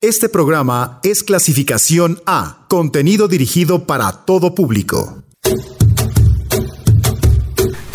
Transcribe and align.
Este 0.00 0.28
programa 0.28 1.00
es 1.02 1.24
clasificación 1.24 2.22
A, 2.24 2.66
contenido 2.68 3.26
dirigido 3.26 3.84
para 3.84 4.12
todo 4.12 4.54
público. 4.54 5.24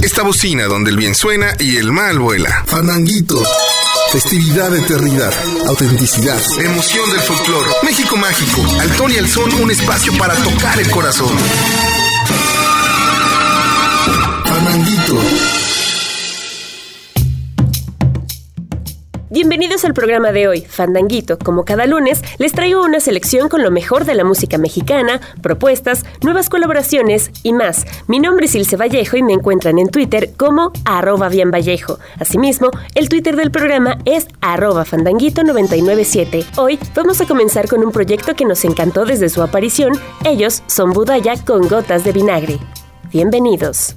Esta 0.02 0.22
bocina 0.24 0.66
donde 0.66 0.92
el 0.92 0.98
bien 0.98 1.16
suena 1.16 1.56
y 1.60 1.78
el 1.78 1.94
mal 1.94 2.20
vuela. 2.20 2.66
Fandanguito. 2.68 3.42
Festividad, 4.12 4.76
eternidad, 4.76 5.34
autenticidad. 5.66 6.42
Emoción 6.60 7.10
del 7.10 7.22
folclore. 7.22 7.72
México 7.84 8.18
mágico. 8.18 8.62
Al 8.82 8.92
ton 8.98 9.10
y 9.10 9.16
al 9.16 9.30
son, 9.30 9.54
un 9.54 9.72
espacio 9.72 10.12
para 10.18 10.36
tocar 10.36 10.78
el 10.78 10.92
corazón. 10.92 11.32
Fandanguito. 14.44 15.73
Bienvenidos 19.34 19.84
al 19.84 19.96
programa 19.96 20.32
de 20.32 20.48
hoy, 20.48 20.62
Fandanguito. 20.62 21.40
Como 21.40 21.66
cada 21.66 21.88
lunes, 21.88 22.22
les 22.38 22.52
traigo 22.52 22.84
una 22.84 23.00
selección 23.00 23.50
con 23.50 23.64
lo 23.64 23.72
mejor 23.72 24.06
de 24.06 24.14
la 24.14 24.24
música 24.24 24.60
mexicana, 24.60 25.22
propuestas, 25.42 26.06
nuevas 26.22 26.50
colaboraciones 26.50 27.32
y 27.42 27.52
más. 27.52 27.88
Mi 28.06 28.20
nombre 28.20 28.46
es 28.46 28.54
Ilse 28.54 28.78
Vallejo 28.78 29.18
y 29.18 29.24
me 29.24 29.34
encuentran 29.34 29.80
en 29.80 29.90
Twitter 29.90 30.34
como 30.38 30.72
arroba 30.86 31.30
bien 31.30 31.50
Vallejo. 31.50 31.98
Asimismo, 32.20 32.70
el 32.94 33.10
Twitter 33.10 33.36
del 33.36 33.50
programa 33.50 33.98
es 34.06 34.28
arroba 34.40 34.86
fandanguito997. 34.86 36.46
Hoy 36.58 36.78
vamos 36.94 37.20
a 37.20 37.26
comenzar 37.26 37.68
con 37.68 37.84
un 37.84 37.92
proyecto 37.92 38.36
que 38.36 38.46
nos 38.46 38.64
encantó 38.66 39.04
desde 39.04 39.30
su 39.30 39.42
aparición. 39.42 39.94
Ellos 40.26 40.62
son 40.68 40.94
Budaya 40.94 41.44
con 41.44 41.68
gotas 41.68 42.04
de 42.04 42.12
vinagre. 42.12 42.60
Bienvenidos. 43.12 43.96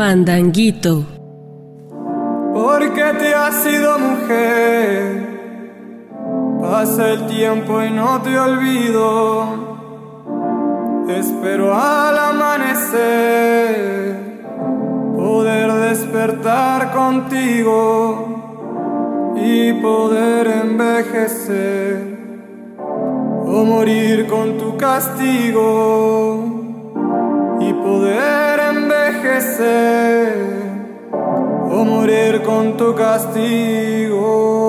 Fandanguito. 0.00 1.04
Porque 2.54 3.04
te 3.18 3.34
has 3.34 3.54
sido 3.56 3.98
mujer. 3.98 5.04
Pasa 6.62 7.10
el 7.10 7.26
tiempo 7.26 7.82
y 7.82 7.90
no 7.90 8.22
te 8.22 8.38
olvido. 8.38 9.68
espero 11.06 11.74
al 11.74 12.16
amanecer 12.16 12.94
poder 15.18 15.70
despertar 15.90 16.92
contigo 16.92 18.24
y 19.36 19.74
poder 19.82 20.46
envejecer 20.64 22.16
o 22.78 23.64
morir 23.64 24.26
con 24.28 24.56
tu 24.56 24.78
castigo 24.78 26.44
y 27.60 27.70
poder 27.74 28.59
envejecer 29.10 30.34
o 31.70 31.84
morir 31.84 32.42
con 32.42 32.76
tu 32.76 32.94
castigo. 32.94 34.59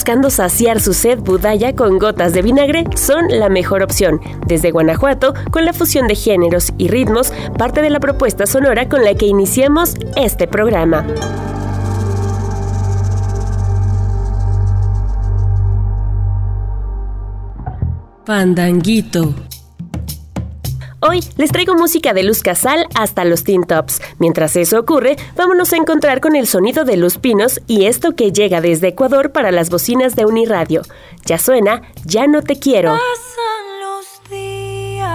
Buscando 0.00 0.30
saciar 0.30 0.80
su 0.80 0.94
sed 0.94 1.18
budaya 1.18 1.76
con 1.76 1.98
gotas 1.98 2.32
de 2.32 2.40
vinagre, 2.40 2.84
son 2.96 3.28
la 3.28 3.50
mejor 3.50 3.82
opción. 3.82 4.18
Desde 4.46 4.70
Guanajuato, 4.70 5.34
con 5.50 5.66
la 5.66 5.74
fusión 5.74 6.08
de 6.08 6.14
géneros 6.14 6.72
y 6.78 6.88
ritmos, 6.88 7.34
parte 7.58 7.82
de 7.82 7.90
la 7.90 8.00
propuesta 8.00 8.46
sonora 8.46 8.88
con 8.88 9.04
la 9.04 9.12
que 9.12 9.26
iniciamos 9.26 9.96
este 10.16 10.48
programa. 10.48 11.06
Pandanguito. 18.24 19.34
Hoy 21.00 21.20
les 21.36 21.52
traigo 21.52 21.74
música 21.74 22.14
de 22.14 22.22
Luz 22.22 22.40
Casal 22.40 22.86
hasta 22.94 23.26
los 23.26 23.44
Teen 23.44 23.64
Tops. 23.64 23.99
Mientras 24.20 24.54
eso 24.54 24.78
ocurre, 24.78 25.16
vámonos 25.34 25.72
a 25.72 25.78
encontrar 25.78 26.20
con 26.20 26.36
el 26.36 26.46
sonido 26.46 26.84
de 26.84 26.98
Luz 26.98 27.16
Pinos 27.16 27.58
y 27.66 27.86
esto 27.86 28.14
que 28.14 28.32
llega 28.32 28.60
desde 28.60 28.88
Ecuador 28.88 29.32
para 29.32 29.50
las 29.50 29.70
bocinas 29.70 30.14
de 30.14 30.26
Uniradio. 30.26 30.82
Ya 31.24 31.38
suena, 31.38 31.80
ya 32.04 32.26
no 32.26 32.42
te 32.42 32.58
quiero. 32.58 32.90
Pasan 32.90 33.80
los 33.80 34.20
días 34.28 35.08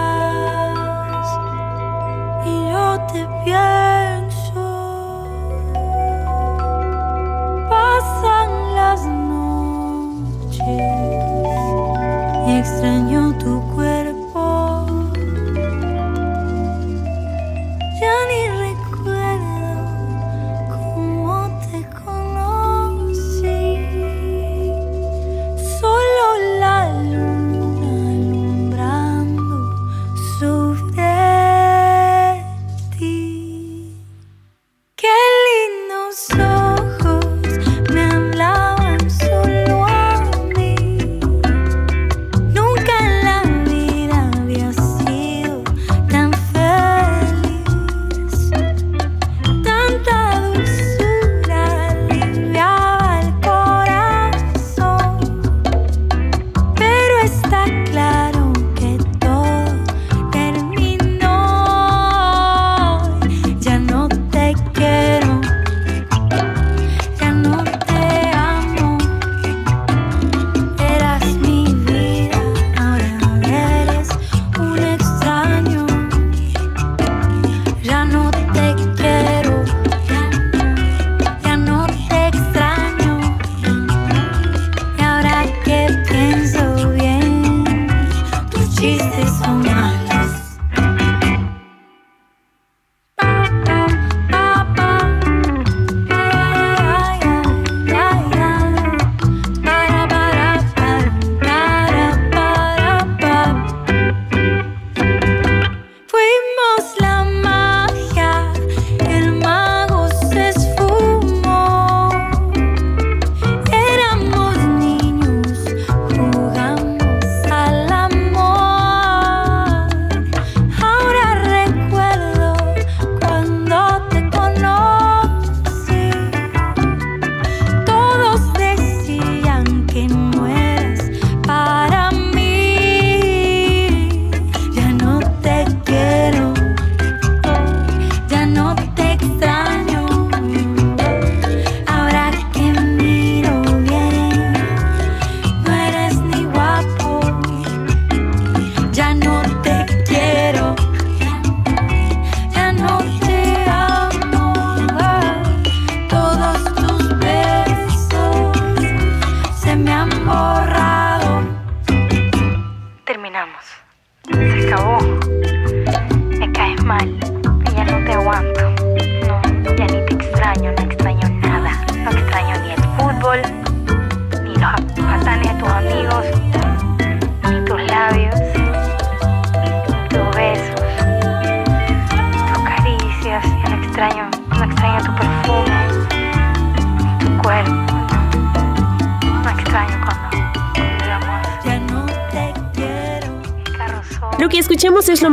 y 2.47 2.49
yo 2.71 2.97
te 3.13 3.27
pienso. 3.43 4.63
Pasan 7.69 8.75
las 8.75 9.05
noches 9.05 10.59
y 12.47 12.57
extraño 12.57 13.37
tu 13.37 13.61
es 13.83 13.94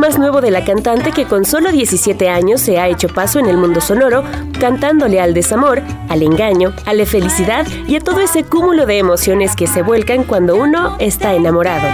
más 0.02 0.18
nuevo 0.18 0.40
de 0.40 0.50
la 0.50 0.64
cantante 0.64 1.12
que 1.12 1.26
con 1.26 1.44
solo 1.44 1.70
17 1.70 2.28
años 2.28 2.60
se 2.60 2.80
ha 2.80 2.88
hecho 2.88 3.06
paso 3.06 3.38
en 3.38 3.46
el 3.46 3.56
mundo 3.56 3.80
sonoro, 3.80 4.24
cantándole 4.58 5.20
al 5.20 5.32
desamor, 5.32 5.80
al 6.08 6.24
engaño, 6.24 6.72
a 6.86 6.92
la 6.92 7.06
felicidad 7.06 7.64
y 7.86 7.94
a 7.94 8.00
todo 8.00 8.18
ese 8.18 8.42
cúmulo 8.42 8.84
de 8.84 8.98
emociones 8.98 9.54
que 9.54 9.68
se 9.68 9.82
vuelcan 9.82 10.24
cuando 10.24 10.56
uno 10.56 10.96
está 10.98 11.34
enamorado. 11.34 11.86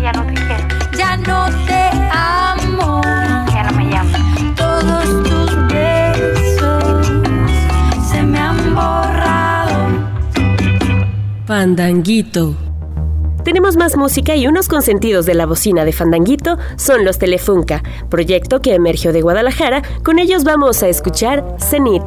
Ya 0.00 0.12
no 0.12 0.24
te 0.24 0.34
quiero. 0.34 0.68
Ya 0.96 1.16
no 1.16 1.46
te 1.66 1.90
amo. 2.12 3.02
Ya 3.48 3.64
no 3.64 3.72
me. 3.76 4.54
Todos 4.54 5.04
tus 5.24 5.66
besos 5.66 7.12
se 8.08 8.22
me 8.22 8.38
han 8.38 8.72
borrado. 8.72 9.88
Pandanguito. 11.44 12.63
Tenemos 13.44 13.76
más 13.76 13.96
música 13.96 14.34
y 14.36 14.46
unos 14.46 14.68
consentidos 14.68 15.26
de 15.26 15.34
la 15.34 15.44
bocina 15.44 15.84
de 15.84 15.92
Fandanguito 15.92 16.56
son 16.76 17.04
los 17.04 17.18
Telefunca, 17.18 17.82
proyecto 18.08 18.60
que 18.60 18.74
emergió 18.74 19.12
de 19.12 19.20
Guadalajara. 19.20 19.82
Con 20.02 20.18
ellos 20.18 20.44
vamos 20.44 20.82
a 20.82 20.88
escuchar 20.88 21.44
Zenit. 21.60 22.02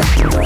Thank 0.00 0.32
you. 0.32 0.37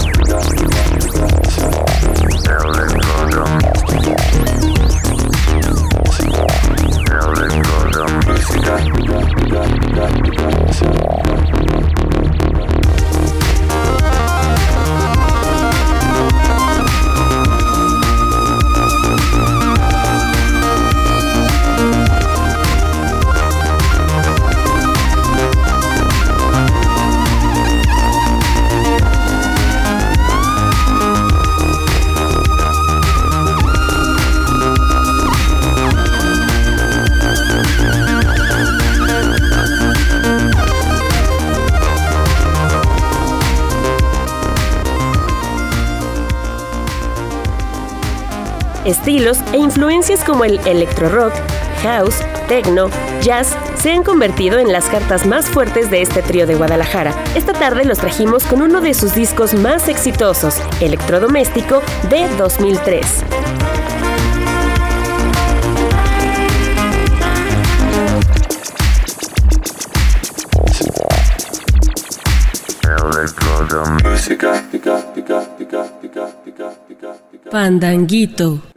Estilos 48.93 49.39
e 49.55 49.57
influencias 49.57 50.23
como 50.23 50.45
el 50.45 50.61
electro 50.67 51.09
rock, 51.09 51.33
house, 51.83 52.17
techno, 52.47 52.91
jazz 53.23 53.57
se 53.75 53.91
han 53.91 54.03
convertido 54.03 54.59
en 54.59 54.71
las 54.71 54.85
cartas 54.85 55.27
más 55.27 55.47
fuertes 55.47 55.91
de 55.91 56.03
este 56.03 56.21
trío 56.21 56.47
de 56.47 56.57
Guadalajara. 56.57 57.15
Esta 57.35 57.55
tarde 57.55 57.87
los 57.87 57.97
trajimos 57.97 58.45
con 58.45 58.61
uno 58.61 58.83
de 58.83 58.93
sus 58.93 59.15
discos 59.15 59.55
más 59.55 59.89
exitosos, 59.89 60.57
Electrodoméstico, 60.83 61.81
de 62.11 62.29
2003. 62.37 63.25
Pandanguito 77.51 78.72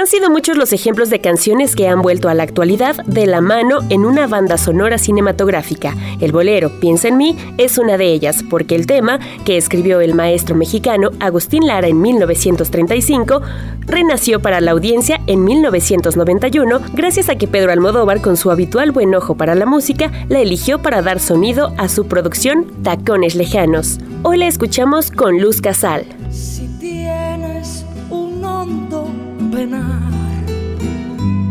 han 0.00 0.06
sido 0.06 0.30
muchos 0.30 0.56
los 0.56 0.72
ejemplos 0.72 1.10
de 1.10 1.20
canciones 1.20 1.76
que 1.76 1.86
han 1.86 2.00
vuelto 2.00 2.30
a 2.30 2.34
la 2.34 2.42
actualidad 2.42 2.96
de 3.04 3.26
la 3.26 3.42
mano 3.42 3.80
en 3.90 4.06
una 4.06 4.26
banda 4.26 4.56
sonora 4.56 4.96
cinematográfica. 4.96 5.94
El 6.20 6.32
bolero 6.32 6.70
Piensa 6.80 7.08
en 7.08 7.18
mí 7.18 7.36
es 7.58 7.76
una 7.76 7.98
de 7.98 8.06
ellas, 8.06 8.42
porque 8.48 8.76
el 8.76 8.86
tema, 8.86 9.18
que 9.44 9.58
escribió 9.58 10.00
el 10.00 10.14
maestro 10.14 10.56
mexicano 10.56 11.10
Agustín 11.20 11.66
Lara 11.66 11.86
en 11.86 12.00
1935, 12.00 13.42
renació 13.80 14.40
para 14.40 14.62
la 14.62 14.70
audiencia 14.70 15.20
en 15.26 15.44
1991 15.44 16.80
gracias 16.94 17.28
a 17.28 17.36
que 17.36 17.46
Pedro 17.46 17.70
Almodóvar, 17.70 18.22
con 18.22 18.38
su 18.38 18.50
habitual 18.50 18.92
buen 18.92 19.14
ojo 19.14 19.34
para 19.34 19.54
la 19.54 19.66
música, 19.66 20.10
la 20.30 20.40
eligió 20.40 20.80
para 20.80 21.02
dar 21.02 21.20
sonido 21.20 21.74
a 21.76 21.90
su 21.90 22.06
producción 22.06 22.64
Tacones 22.82 23.34
Lejanos. 23.34 23.98
Hoy 24.22 24.38
la 24.38 24.46
escuchamos 24.46 25.10
con 25.10 25.40
Luz 25.42 25.60
Casal. 25.60 26.06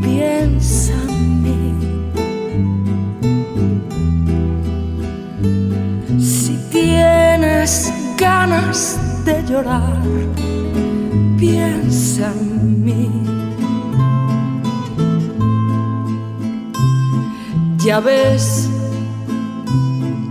Piensa 0.02 0.94
en 1.10 1.44
mí. 1.44 1.60
Si 6.20 6.58
tienes 6.72 7.94
ganas 8.18 9.00
de 9.26 9.44
llorar, 9.44 10.02
piensa 11.38 12.32
en 12.40 12.84
mí. 12.84 13.10
Ya 17.78 18.00
ves 18.00 18.70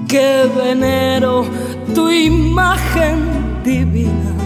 que 0.09 0.51
venero 0.57 1.45
tu 1.95 2.11
imagen 2.11 3.63
divina 3.65 4.38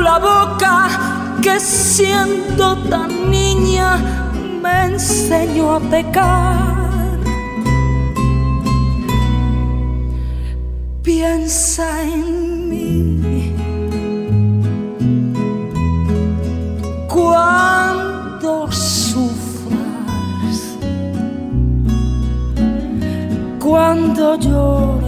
la 0.00 0.18
boca 0.18 0.88
que 1.42 1.60
siendo 1.60 2.76
tan 2.90 3.30
niña 3.30 3.96
me 4.62 4.86
enseñó 4.86 5.76
a 5.76 5.80
pecar. 5.80 7.18
Piensa 11.02 12.02
en 12.02 12.68
mí 12.68 13.54
cuando 17.08 18.70
sufras, 18.70 19.76
cuando 23.58 24.38
llores 24.38 25.07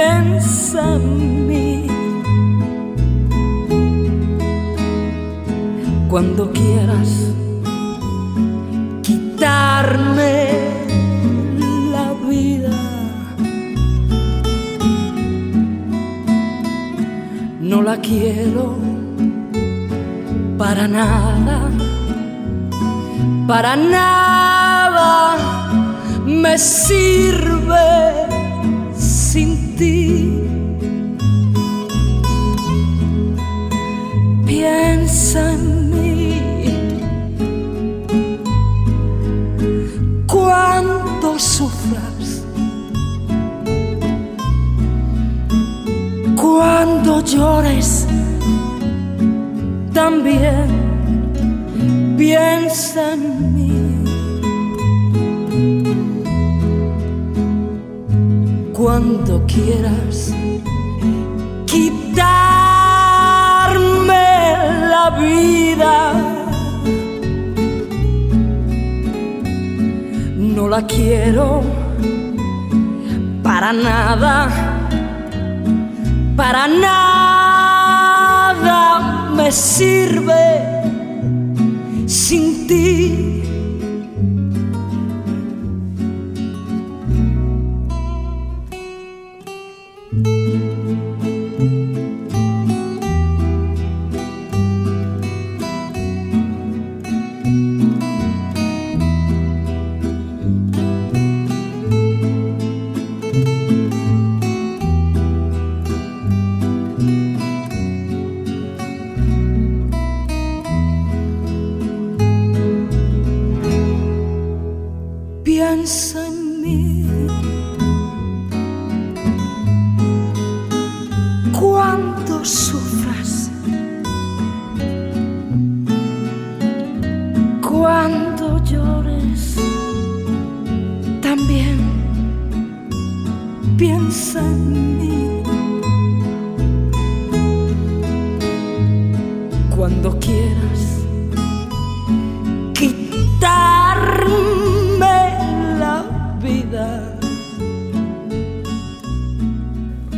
piensa 0.00 0.94
en 0.94 1.46
mí. 1.48 1.86
Cuando 6.08 6.50
quieras 6.52 7.10
quitarme 9.02 10.34
la 11.92 12.12
vida, 12.28 12.76
no 17.60 17.82
la 17.82 17.96
quiero 17.98 18.76
para 20.58 20.88
nada, 20.88 21.70
para 23.46 23.76
nada 23.76 25.49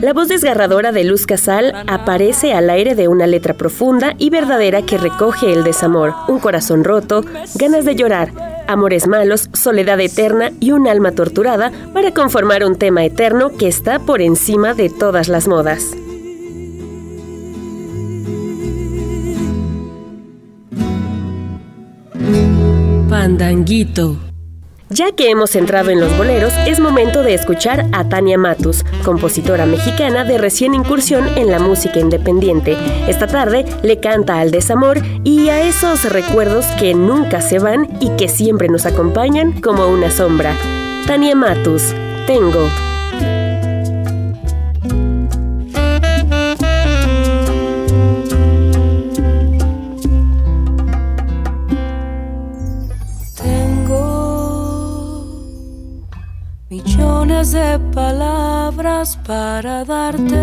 La 0.01 0.13
voz 0.13 0.27
desgarradora 0.27 0.91
de 0.91 1.05
Luz 1.05 1.25
Casal 1.27 1.73
aparece 1.87 2.55
al 2.55 2.69
aire 2.69 2.97
de 2.97 3.07
una 3.07 3.29
letra 3.29 3.55
profunda 3.55 4.15
y 4.19 4.31
verdadera 4.31 4.83
que 4.83 4.99
recoge 4.99 5.53
el 5.53 5.63
desamor, 5.63 6.13
un 6.27 6.41
corazón 6.41 6.83
roto, 6.83 7.25
ganas 7.55 7.85
de 7.85 7.95
llorar, 7.95 8.52
amores 8.73 9.07
malos, 9.07 9.49
soledad 9.53 10.01
eterna 10.01 10.53
y 10.61 10.73
un 10.73 10.89
alma 10.89 11.13
torturada 11.13 11.71
para 11.93 12.13
conformar 12.13 12.65
un 12.65 12.77
tema 12.77 13.05
eterno 13.05 13.51
que 13.57 13.69
está 13.69 13.99
por 13.99 14.21
encima 14.21 14.75
de 14.75 14.91
todas 14.91 15.29
las 15.29 15.47
modas. 15.49 15.95
Pandanguito 23.09 24.32
Ya 24.93 25.11
que 25.13 25.31
hemos 25.31 25.57
entrado 25.57 25.89
en 25.89 26.01
los 26.01 26.15
boleros, 26.19 26.53
es 26.67 26.79
momento 26.79 27.23
de 27.23 27.33
escuchar 27.33 27.87
a 27.93 28.11
Tania 28.11 28.37
Matus, 28.37 28.85
compositora 29.05 29.65
mexicana 29.65 30.25
de 30.25 30.37
recién 30.37 30.75
incursión 30.75 31.27
en 31.37 31.51
la 31.51 31.59
música 31.59 31.99
independiente. 31.99 32.77
Esta 33.09 33.27
tarde 33.27 33.65
le 33.83 34.01
canta 34.01 34.39
al 34.39 34.51
desamor 34.51 35.01
y 35.25 35.49
a 35.49 35.63
esos 35.63 36.05
recuerdos 36.13 36.67
que 36.79 36.93
nunca 36.93 37.41
se 37.41 37.59
van 37.59 37.89
y 38.01 38.11
que 38.17 38.29
siempre 38.29 38.69
nos 38.69 38.85
acompañan 38.85 39.63
como 39.63 39.87
una 39.87 40.11
sombra. 40.11 40.55
Tania 41.07 41.35
Matus, 41.35 41.95
Tengo. 42.27 42.92
De 57.27 57.79
palabras 57.95 59.17
para 59.25 59.85
darte. 59.85 60.35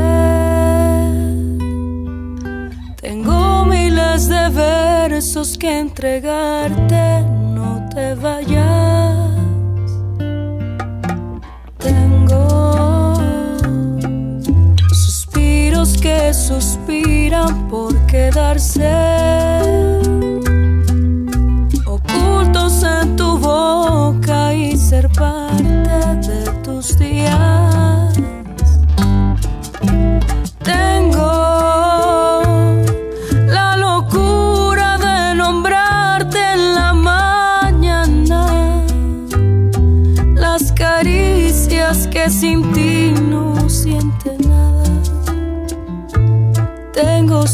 Tengo 3.01 3.65
miles 3.65 4.29
de 4.29 4.49
versos 4.49 5.57
que 5.57 5.79
entregarte, 5.79 7.21
no 7.53 7.85
te 7.93 8.15
vayas. 8.15 9.17
Tengo 11.79 13.15
suspiros 14.93 15.97
que 15.97 16.33
suspiran 16.33 17.67
por 17.67 17.93
quedarse. 18.05 19.78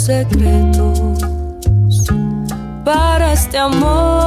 Secretos 0.06 1.18
para 2.84 3.34
este 3.34 3.58
amor. 3.58 4.25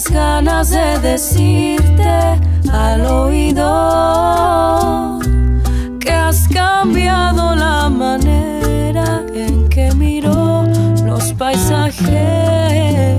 Ganas 0.00 0.70
de 0.70 0.98
decirte 1.00 2.40
al 2.72 3.04
oído 3.04 3.60
que 6.00 6.10
has 6.10 6.48
cambiado 6.48 7.54
la 7.54 7.90
manera 7.90 9.22
en 9.34 9.68
que 9.68 9.92
miro 9.92 10.64
los 11.04 11.34
paisajes. 11.34 13.18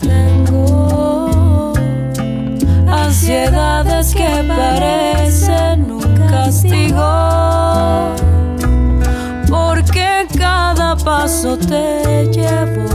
Tengo 0.00 1.72
ansiedades 2.86 4.14
que 4.14 4.44
parecen 4.46 5.90
un 5.90 6.16
castigo 6.28 8.14
porque 9.48 10.28
cada 10.38 10.94
paso 10.96 11.58
te 11.58 12.28
llevo 12.30 12.85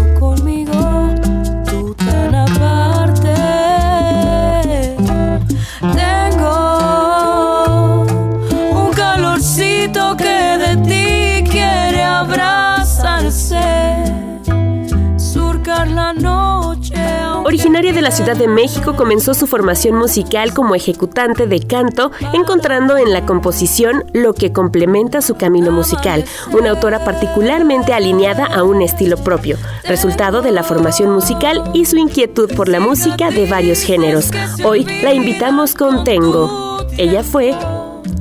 la 18.02 18.12
Ciudad 18.12 18.36
de 18.36 18.48
México, 18.48 18.96
comenzó 18.96 19.34
su 19.34 19.48
formación 19.48 19.96
musical 19.96 20.54
como 20.54 20.76
ejecutante 20.76 21.46
de 21.46 21.60
canto, 21.60 22.12
encontrando 22.34 22.98
en 22.98 23.14
la 23.14 23.26
composición 23.26 24.06
lo 24.14 24.34
que 24.34 24.52
complementa 24.52 25.22
su 25.22 25.36
camino 25.36 25.72
musical, 25.72 26.26
una 26.52 26.72
autora 26.72 27.04
particularmente 27.04 27.94
alineada 27.94 28.46
a 28.46 28.64
un 28.64 28.82
estilo 28.82 29.18
propio, 29.18 29.58
resultado 29.84 30.42
de 30.42 30.52
la 30.52 30.64
formación 30.64 31.12
musical 31.12 31.64
y 31.74 31.86
su 31.86 31.98
inquietud 31.98 32.50
por 32.56 32.68
la 32.68 32.80
música 32.80 33.30
de 33.30 33.46
varios 33.46 33.82
géneros. 33.82 34.32
Hoy 34.64 34.86
la 35.04 35.14
invitamos 35.14 35.74
con 35.74 36.04
Tengo. 36.04 36.88
Ella 36.98 37.24
fue 37.24 37.56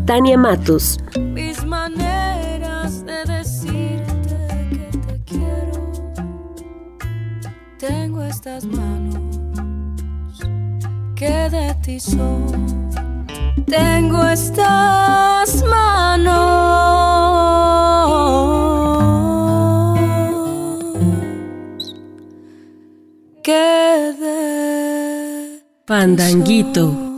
Tania 0.05 0.37
Matus. 0.37 0.99
Estas 8.31 8.65
manos 8.65 8.90
que 11.21 11.51
de 11.51 11.75
ti 11.83 12.01
son. 12.01 12.47
Tengo 13.67 14.27
estas 14.27 15.63
manos 15.65 16.31
que 23.43 24.15
de 24.19 25.63
Pandanguito. 25.85 27.10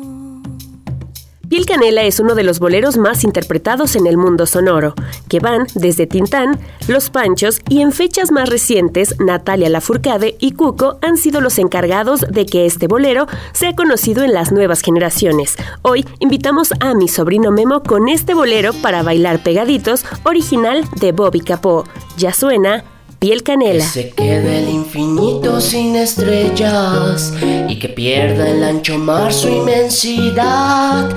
Piel 1.53 1.67
Canela 1.67 2.03
es 2.05 2.19
uno 2.19 2.35
de 2.35 2.45
los 2.45 2.61
boleros 2.61 2.97
más 2.97 3.25
interpretados 3.25 3.95
en 3.95 4.07
el 4.07 4.17
mundo 4.17 4.47
sonoro, 4.47 4.95
que 5.29 5.38
van 5.38 5.67
desde 5.75 6.07
Tintán, 6.07 6.59
Los 6.88 7.11
Panchos 7.11 7.61
y 7.69 7.83
en 7.83 7.93
fechas 7.93 8.33
más 8.33 8.49
recientes, 8.49 9.21
Natalia 9.21 9.69
Lafourcade 9.69 10.35
y 10.41 10.53
Cuco 10.53 10.97
han 11.03 11.19
sido 11.19 11.43
los 11.43 11.59
encargados 11.59 12.23
de 12.23 12.47
que 12.47 12.65
este 12.65 12.87
bolero 12.87 13.27
sea 13.53 13.75
conocido 13.75 14.25
en 14.25 14.33
las 14.33 14.51
nuevas 14.51 14.81
generaciones. 14.81 15.57
Hoy 15.83 16.07
invitamos 16.21 16.73
a 16.81 16.95
mi 16.95 17.07
sobrino 17.07 17.51
Memo 17.51 17.83
con 17.83 18.09
este 18.09 18.33
bolero 18.33 18.73
para 18.73 19.03
bailar 19.03 19.43
pegaditos, 19.43 20.07
original 20.25 20.87
de 21.01 21.12
Bobby 21.12 21.41
Capó. 21.41 21.85
Ya 22.17 22.33
suena 22.33 22.83
piel 23.22 23.44
canela. 23.44 23.85
Que 23.85 24.02
se 24.02 24.11
quede 24.11 24.64
el 24.64 24.68
infinito 24.68 25.61
sin 25.61 25.94
estrellas 25.94 27.32
y 27.68 27.78
que 27.78 27.88
pierda 27.88 28.48
el 28.48 28.64
ancho 28.64 28.98
mar 28.98 29.32
su 29.32 29.48
inmensidad. 29.48 31.08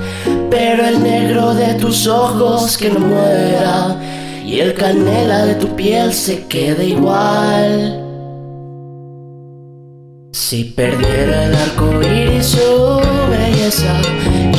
Pero 0.48 0.86
el 0.86 1.02
negro 1.02 1.52
de 1.54 1.74
tus 1.74 2.06
ojos 2.06 2.78
que 2.78 2.90
no 2.90 3.00
muera 3.00 4.00
y 4.46 4.60
el 4.60 4.74
canela 4.74 5.46
de 5.46 5.56
tu 5.56 5.74
piel 5.74 6.12
se 6.12 6.46
quede 6.46 6.86
igual. 6.86 8.00
Si 10.32 10.62
perdiera 10.62 11.46
el 11.46 11.56
arco 11.56 11.90
iris 12.02 12.46
su 12.46 13.00
belleza 13.30 14.00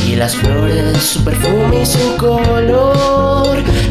y 0.06 0.16
las 0.18 0.36
flores 0.36 0.98
su 1.02 1.24
perfume 1.24 1.84
y 1.84 1.86
su 1.86 2.18
color 2.18 3.64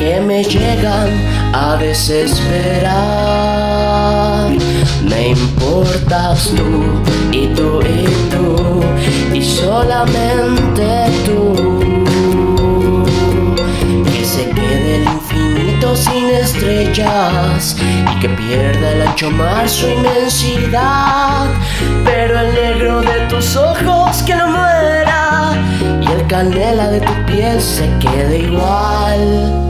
que 0.00 0.18
me 0.18 0.42
llegan 0.42 1.10
a 1.52 1.76
desesperar. 1.76 2.90
Me 5.04 5.28
importas 5.28 6.52
tú 6.56 7.02
y 7.30 7.48
tú 7.48 7.82
y 7.82 8.06
tú 8.30 8.80
y 9.34 9.42
solamente 9.42 10.86
tú. 11.26 11.52
Que 14.10 14.24
se 14.24 14.48
quede 14.48 14.96
el 14.96 15.02
infinito 15.02 15.94
sin 15.94 16.30
estrellas 16.30 17.76
y 18.10 18.20
que 18.20 18.30
pierda 18.30 18.92
el 18.92 19.02
ancho 19.02 19.30
mar 19.30 19.68
su 19.68 19.86
inmensidad. 19.86 21.46
Pero 22.06 22.40
el 22.40 22.54
negro 22.54 23.02
de 23.02 23.26
tus 23.28 23.54
ojos 23.54 24.22
que 24.22 24.34
no 24.34 24.48
muera 24.48 25.52
y 26.00 26.10
el 26.10 26.26
canela 26.26 26.88
de 26.88 27.00
tu 27.00 27.12
piel 27.26 27.60
se 27.60 27.86
quede 27.98 28.38
igual. 28.38 29.69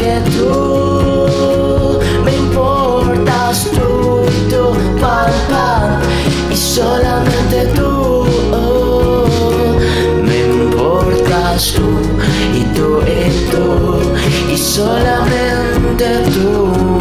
que 0.00 0.20
tú 0.30 2.00
me 2.24 2.32
importas 2.36 3.68
tú 3.70 4.22
y 4.34 4.50
tú 4.50 4.62
para 4.98 5.32
pa 5.50 6.00
y 6.50 6.56
solamente 6.56 7.66
tú 7.76 8.24
me 10.22 10.38
importas 10.46 11.74
tú 11.74 11.88
y 12.54 12.62
tú 12.74 13.02
y 13.06 13.50
tú 13.50 13.62
y 14.50 14.56
solamente 14.56 16.06
tú 16.32 16.99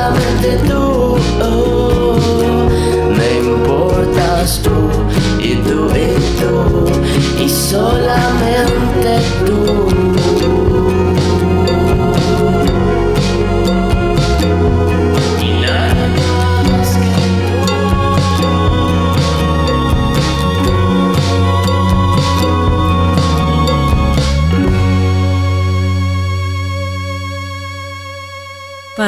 solamente 0.00 0.58
tú. 0.66 1.16
Me 3.16 3.38
importas 3.38 4.60
tú 4.62 4.70
y 5.38 5.56
tú 5.56 5.88
y 5.94 6.16
tú 6.40 7.42
y 7.42 7.48
solamente 7.48 8.29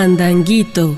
Fandanguito. 0.03 0.97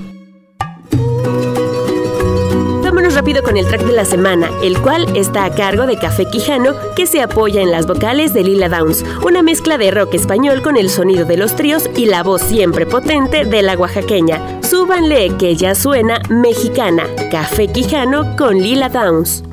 Vámonos 2.82 3.12
rápido 3.12 3.42
con 3.42 3.58
el 3.58 3.66
track 3.66 3.84
de 3.84 3.92
la 3.92 4.06
semana, 4.06 4.48
el 4.62 4.80
cual 4.80 5.14
está 5.14 5.44
a 5.44 5.54
cargo 5.54 5.84
de 5.84 5.98
Café 5.98 6.24
Quijano, 6.24 6.72
que 6.96 7.06
se 7.06 7.20
apoya 7.20 7.60
en 7.60 7.70
las 7.70 7.86
vocales 7.86 8.32
de 8.32 8.42
Lila 8.44 8.70
Downs, 8.70 9.04
una 9.22 9.42
mezcla 9.42 9.76
de 9.76 9.90
rock 9.90 10.14
español 10.14 10.62
con 10.62 10.78
el 10.78 10.88
sonido 10.88 11.26
de 11.26 11.36
los 11.36 11.54
tríos 11.54 11.90
y 11.98 12.06
la 12.06 12.22
voz 12.22 12.40
siempre 12.40 12.86
potente 12.86 13.44
de 13.44 13.60
la 13.60 13.76
oaxaqueña. 13.76 14.62
Súbanle 14.62 15.36
que 15.36 15.54
ya 15.54 15.74
suena 15.74 16.22
mexicana, 16.30 17.04
Café 17.30 17.68
Quijano 17.68 18.34
con 18.38 18.56
Lila 18.56 18.88
Downs. 18.88 19.44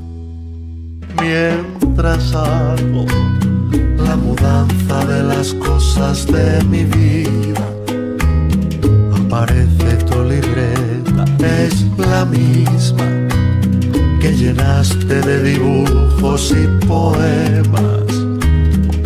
Mientras 1.20 2.34
hago 2.34 3.06
la 3.98 4.16
mudanza 4.16 5.06
de 5.08 5.24
las 5.24 5.54
cosas 5.56 6.26
de 6.28 6.64
mi 6.64 6.86
vida, 6.86 7.41
aparece 9.32 9.96
tu 10.10 10.26
libreta, 10.26 11.24
es 11.39 11.86
la 11.98 12.26
misma 12.26 13.06
que 14.20 14.36
llenaste 14.36 15.22
de 15.22 15.41
dibujos 15.41 16.52
y 16.52 16.67
poemas 16.86 18.12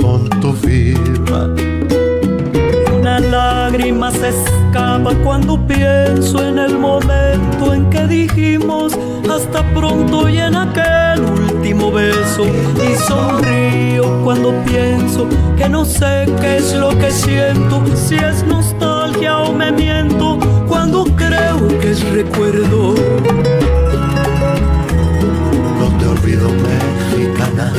con 0.01 0.27
tu 0.41 0.51
firma. 0.53 1.53
Una 2.99 3.19
lágrima 3.19 4.09
se 4.09 4.29
escapa 4.29 5.13
cuando 5.23 5.63
pienso 5.67 6.43
en 6.43 6.57
el 6.57 6.79
momento 6.79 7.75
en 7.75 7.87
que 7.91 8.07
dijimos 8.07 8.97
hasta 9.29 9.61
pronto 9.75 10.27
y 10.27 10.39
en 10.39 10.55
aquel 10.55 11.21
último 11.21 11.91
beso. 11.91 12.45
Y 12.45 12.95
sonrío 13.07 14.23
cuando 14.23 14.53
pienso 14.65 15.27
que 15.55 15.69
no 15.69 15.85
sé 15.85 16.25
qué 16.41 16.57
es 16.57 16.73
lo 16.73 16.97
que 16.97 17.11
siento, 17.11 17.83
si 17.93 18.15
es 18.15 18.43
nostalgia 18.43 18.64
o 19.23 19.53
me 19.53 19.71
miento, 19.71 20.37
cuando 20.67 21.05
creo 21.15 21.67
que 21.79 21.91
es 21.91 22.03
recuerdo. 22.11 22.95
No 25.79 25.97
te 25.97 26.05
olvido 26.05 26.49
mexicana, 26.49 27.71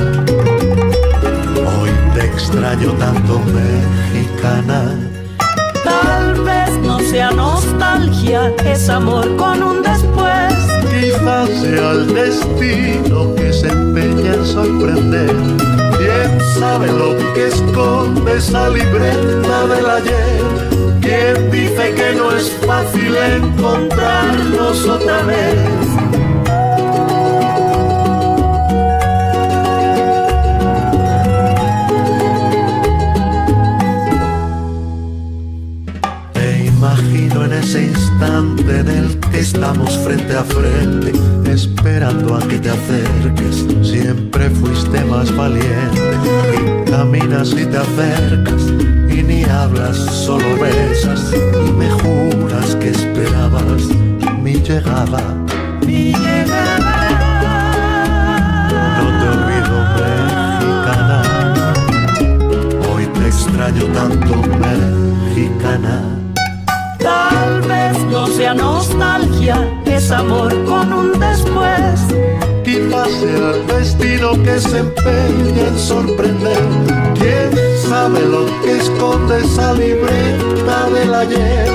hoy 1.57 1.91
te 2.15 2.25
extraño 2.25 2.93
tanto 2.93 3.41
mexicana. 3.53 4.95
Tal 5.85 6.41
vez 6.43 6.71
no 6.83 6.99
sea 7.01 7.31
nostalgia, 7.31 8.53
es 8.65 8.89
amor 8.89 9.37
con 9.37 9.63
un 9.63 9.83
después. 9.83 10.55
Quizás 10.91 11.51
sea 11.61 11.91
el 11.93 12.15
destino 12.15 13.35
que 13.35 13.53
se 13.53 13.69
empeña 13.69 14.35
en 14.35 14.47
sorprender. 14.47 15.37
¿Quién 15.99 16.41
sabe 16.59 16.87
lo 16.87 17.17
que 17.35 17.49
esconde 17.49 18.37
esa 18.39 18.71
libreta 18.71 19.67
del 19.67 19.87
ayer? 19.91 20.76
¿Quién 21.07 21.51
dice 21.53 21.95
que 21.95 22.15
no 22.17 22.33
es 22.33 22.51
fácil 22.67 23.15
encontrarnos 23.15 24.89
otra 24.89 25.23
vez? 25.23 25.55
Te 36.33 36.65
imagino 36.65 37.45
en 37.45 37.53
ese 37.53 37.85
instante 37.85 38.81
en 38.81 38.89
el 38.89 39.21
que 39.31 39.39
estamos 39.39 39.97
frente 39.99 40.37
a 40.37 40.43
frente, 40.43 41.13
esperando 41.49 42.35
a 42.35 42.41
que 42.49 42.59
te 42.59 42.71
acerques. 42.71 43.65
Siempre 43.89 44.51
fuiste 44.51 45.05
más 45.05 45.35
valiente. 45.37 46.19
Caminas 46.91 47.53
y 47.53 47.65
te 47.65 47.77
acercas 47.77 48.96
hablas, 49.51 49.97
solo 49.97 50.57
besas 50.61 51.33
y 51.35 51.73
me 51.73 51.91
juras 51.91 52.75
que 52.77 52.87
que 52.87 52.93
esperabas 52.93 53.83
mi 54.41 54.55
llegada. 54.55 55.21
Mi 55.85 56.13
llegada. 56.13 57.09
No 58.99 59.07
te 59.19 59.27
olvido, 59.35 59.77
mexicana. 59.97 61.19
Hoy 62.89 63.07
te 63.07 63.27
extraño 63.27 63.85
tanto, 63.87 64.37
mexicana. 64.59 65.97
Tal 67.01 67.61
vez 67.63 67.99
no 68.13 68.27
sea 68.29 68.55
nostalgia, 68.55 69.57
es 69.85 70.13
amor 70.13 70.53
con 70.65 70.93
un 70.93 71.19
después. 71.19 72.07
Quizás 72.65 73.11
sea 73.11 73.51
el 73.51 73.67
destino 73.67 74.33
que 74.45 74.61
se 74.61 74.79
empeña 74.79 75.69
en 75.69 75.79
sorprender. 75.79 77.06
¿Quién 78.07 78.15
sabe 78.15 78.29
lo 78.29 78.47
que 78.63 78.77
esconde 78.77 79.41
esa 79.41 79.73
libreta 79.73 80.91
del 80.91 81.13
ayer? 81.13 81.69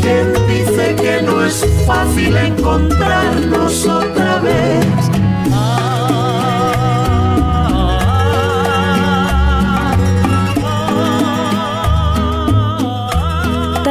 ¿Quién 0.00 0.32
dice 0.48 0.96
que 0.96 1.22
no 1.22 1.44
es 1.44 1.64
fácil 1.86 2.36
encontrarnos 2.36 3.86
otra 3.86 4.40
vez? 4.40 4.87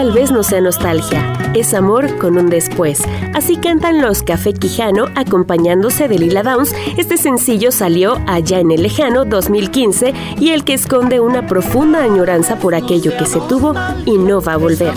Tal 0.07 0.15
vez 0.15 0.31
no 0.31 0.41
sea 0.41 0.61
nostalgia, 0.61 1.33
es 1.53 1.73
amor 1.73 2.17
con 2.17 2.37
un 2.37 2.49
después. 2.49 3.01
Así 3.33 3.57
cantan 3.57 4.01
los 4.01 4.23
Café 4.23 4.53
Quijano 4.53 5.07
acompañándose 5.15 6.07
de 6.07 6.17
Lila 6.17 6.43
Downs. 6.43 6.73
Este 6.95 7.17
sencillo 7.17 7.73
salió 7.73 8.15
allá 8.25 8.61
en 8.61 8.71
el 8.71 8.83
lejano 8.83 9.25
2015 9.25 10.13
y 10.39 10.51
el 10.51 10.63
que 10.63 10.75
esconde 10.75 11.19
una 11.19 11.45
profunda 11.45 12.03
añoranza 12.03 12.55
por 12.55 12.73
aquello 12.73 13.17
que 13.17 13.25
se 13.25 13.41
tuvo 13.49 13.73
y 14.05 14.17
no 14.17 14.39
va 14.39 14.53
a 14.53 14.57
volver. 14.57 14.93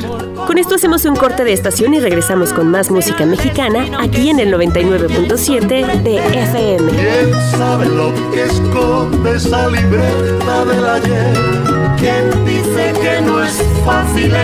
Con 0.46 0.58
esto 0.58 0.76
hacemos 0.76 1.04
un 1.04 1.16
corte 1.16 1.42
de 1.42 1.54
estación 1.54 1.92
y 1.94 1.98
regresamos 1.98 2.52
con 2.52 2.70
más 2.70 2.92
música 2.92 3.26
mexicana 3.26 3.86
aquí 3.98 4.30
en 4.30 4.38
el 4.38 4.54
99.7 4.54 6.02
de 6.02 6.16
FM. 6.18 6.92
¿Quién 6.92 7.34
sabe 7.50 7.86
lo 7.86 8.12
que 8.30 8.44
esconde 8.44 9.34
esa 9.34 9.66
libreta 9.66 10.64
del 10.66 10.84
ayer? 10.84 11.60
¿Quién 11.98 12.44
dice 12.46 12.92
que 13.02 13.20
no 13.20 13.42
es 13.42 13.62
fácil 13.84 14.34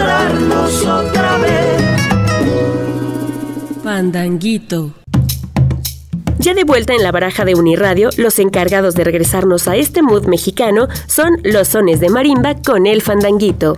encontrarnos 0.00 0.86
otra 0.86 1.38
vez? 1.38 1.82
Pandanguito. 3.84 4.92
Ya 6.38 6.54
de 6.54 6.64
vuelta 6.64 6.94
en 6.94 7.02
la 7.02 7.12
baraja 7.12 7.44
de 7.44 7.54
Uniradio, 7.54 8.08
los 8.16 8.38
encargados 8.38 8.94
de 8.94 9.04
regresarnos 9.04 9.68
a 9.68 9.76
este 9.76 10.02
mood 10.02 10.24
mexicano 10.26 10.88
son 11.06 11.38
los 11.44 11.68
sones 11.68 12.00
de 12.00 12.08
marimba 12.08 12.54
con 12.62 12.86
el 12.86 13.02
fandanguito. 13.02 13.74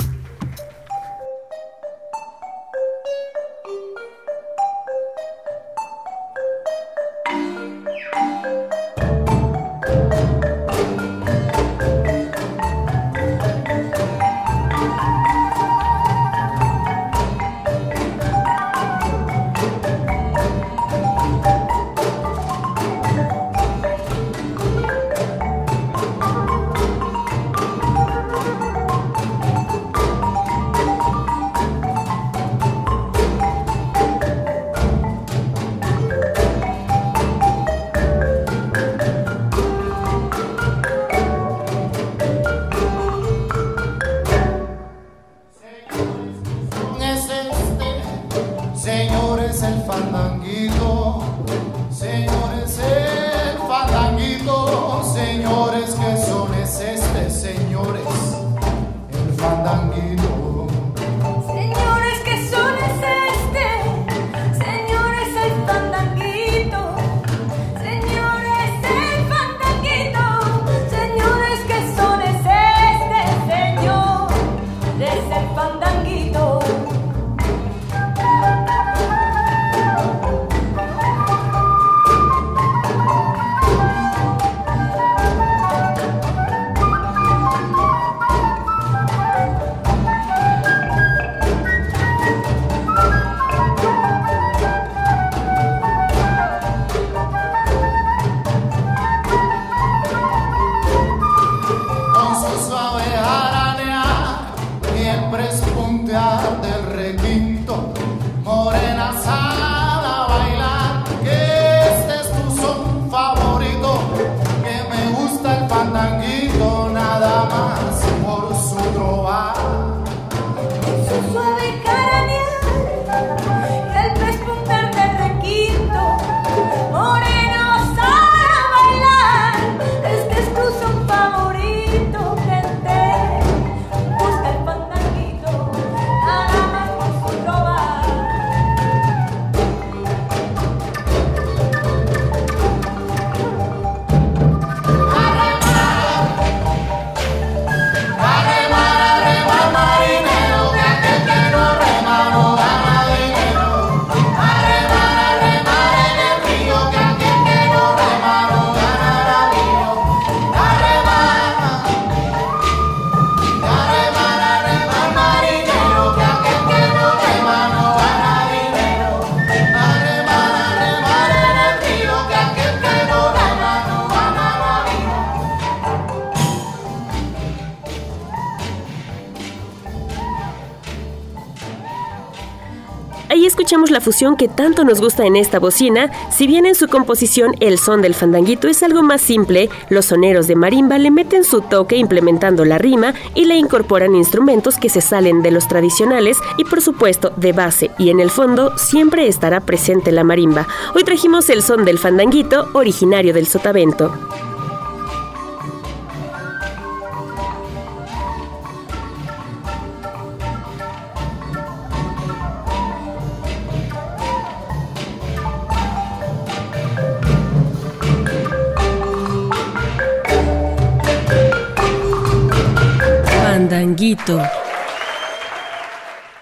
Fusión 184.02 184.36
que 184.36 184.48
tanto 184.48 184.84
nos 184.84 185.00
gusta 185.00 185.24
en 185.24 185.36
esta 185.36 185.58
bocina, 185.58 186.10
si 186.30 186.46
bien 186.46 186.66
en 186.66 186.74
su 186.74 186.88
composición 186.88 187.54
el 187.60 187.78
son 187.78 188.02
del 188.02 188.14
fandanguito 188.14 188.68
es 188.68 188.82
algo 188.82 189.02
más 189.02 189.22
simple, 189.22 189.70
los 189.88 190.06
soneros 190.06 190.46
de 190.46 190.56
marimba 190.56 190.98
le 190.98 191.10
meten 191.10 191.44
su 191.44 191.62
toque 191.62 191.96
implementando 191.96 192.64
la 192.64 192.78
rima 192.78 193.14
y 193.34 193.46
le 193.46 193.56
incorporan 193.56 194.14
instrumentos 194.14 194.76
que 194.76 194.88
se 194.88 195.00
salen 195.00 195.42
de 195.42 195.50
los 195.50 195.68
tradicionales 195.68 196.38
y 196.58 196.64
por 196.64 196.82
supuesto 196.82 197.32
de 197.36 197.52
base 197.52 197.90
y 197.98 198.10
en 198.10 198.20
el 198.20 198.30
fondo 198.30 198.76
siempre 198.76 199.26
estará 199.26 199.60
presente 199.60 200.12
la 200.12 200.24
marimba. 200.24 200.66
Hoy 200.94 201.04
trajimos 201.04 201.48
el 201.48 201.62
son 201.62 201.84
del 201.84 201.98
fandanguito 201.98 202.68
originario 202.74 203.32
del 203.32 203.46
sotavento. 203.46 204.12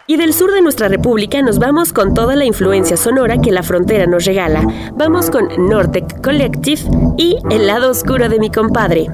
Y 0.07 0.17
del 0.17 0.33
sur 0.33 0.51
de 0.51 0.63
nuestra 0.63 0.89
república 0.89 1.43
nos 1.43 1.59
vamos 1.59 1.93
con 1.93 2.15
toda 2.15 2.35
la 2.35 2.47
influencia 2.47 2.97
sonora 2.97 3.37
que 3.37 3.53
la 3.53 3.63
frontera 3.63 4.07
nos 4.07 4.25
regala. 4.25 4.67
Vamos 4.95 5.31
con 5.31 5.69
Nortec 5.69 6.23
Collective 6.23 6.81
y 7.19 7.37
El 7.51 7.67
lado 7.67 7.91
oscuro 7.91 8.31
de 8.31 8.39
mi 8.39 8.51
compadre. 8.51 9.09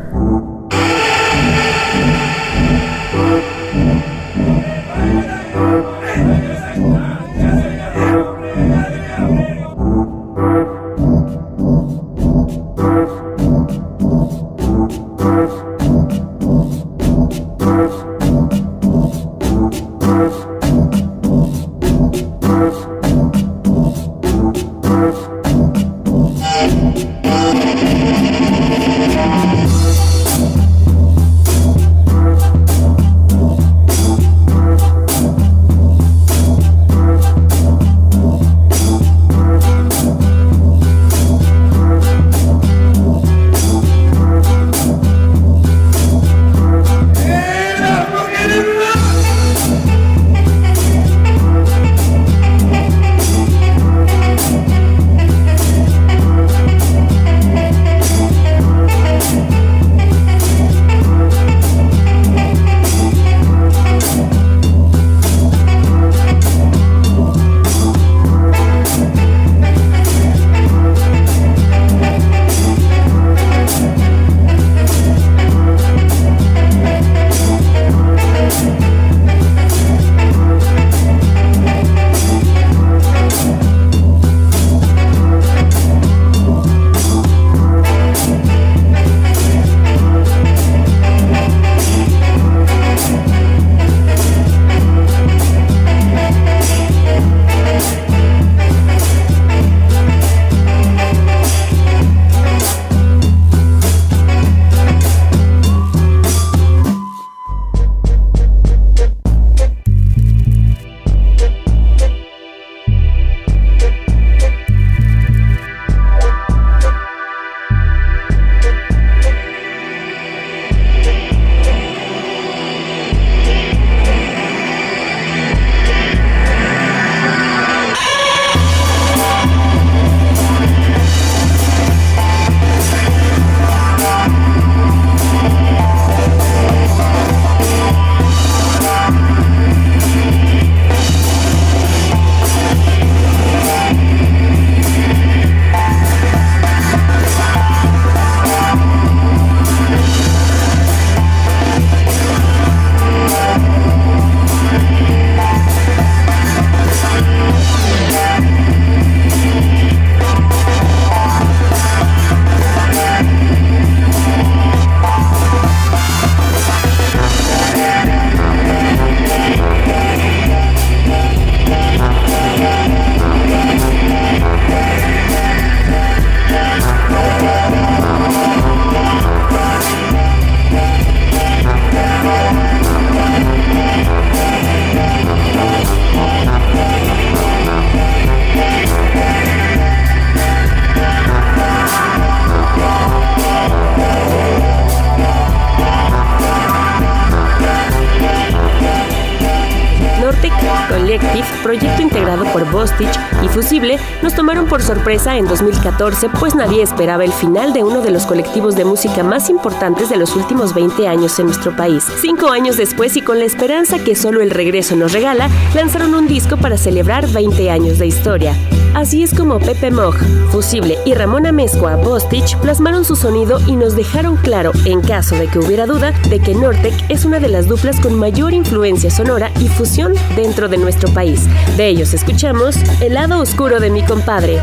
Sorpresa 204.87 205.37
en 205.37 205.47
2014, 205.47 206.29
pues 206.39 206.55
nadie 206.55 206.81
esperaba 206.81 207.25
el 207.25 207.33
final 207.33 207.73
de 207.73 207.83
uno 207.83 208.03
de 208.03 208.13
los 208.13 208.25
colectivos 208.25 208.77
de 208.77 208.85
música 208.85 209.25
más 209.25 209.51
importantes 209.51 210.09
de 210.09 210.17
los 210.17 210.37
últimos 210.37 210.75
20 210.75 211.09
años 211.09 211.39
en 211.41 211.47
nuestro 211.47 211.75
país. 211.75 212.05
Cinco 212.21 212.51
años 212.51 212.77
después 212.77 213.17
y 213.17 213.23
con 213.23 213.41
la 213.41 213.47
esperanza 213.47 213.99
que 213.99 214.15
solo 214.15 214.43
el 214.43 214.51
regreso 214.51 214.95
nos 214.95 215.13
regala, 215.13 215.51
lanzaron 215.75 216.15
un 216.15 216.29
disco 216.29 216.57
para 216.57 216.79
celebrar 216.79 217.27
20 217.29 217.69
años 217.69 217.99
de 217.99 218.07
historia. 218.07 218.55
Así 218.97 219.23
es 219.23 219.35
como 219.35 219.59
Pepe 219.59 219.91
Mog, 219.91 220.15
Fusible 220.51 220.97
y 221.05 221.13
Ramona 221.13 221.53
Mezcua 221.53 221.97
Bostich 221.97 222.57
plasmaron 222.61 223.05
su 223.05 223.15
sonido 223.15 223.61
y 223.67 223.77
nos 223.77 223.95
dejaron 223.95 224.39
claro, 224.39 224.73
en 224.87 225.03
caso 225.03 225.37
de 225.37 225.49
que 225.49 225.59
hubiera 225.59 225.85
duda, 225.85 226.13
de 226.31 226.41
que 226.41 226.55
Nortec 226.55 226.95
es 227.11 227.27
una 227.27 227.39
de 227.39 227.51
las 227.51 227.69
duplas 227.69 228.01
con 228.01 228.19
mayor 228.19 228.55
influencia 228.55 229.11
sonora 229.11 229.53
y 229.61 229.69
fusión 229.69 230.15
dentro 230.35 230.71
de 230.71 230.79
nuestro 230.79 231.11
país. 231.11 231.47
De 231.77 231.89
ellos 231.89 232.15
escuchamos 232.15 232.77
El 233.03 233.13
lado 233.13 233.39
oscuro 233.39 233.81
de 233.81 233.91
mi 233.91 234.03
compadre. 234.03 234.63